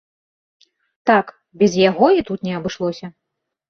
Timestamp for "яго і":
1.89-2.29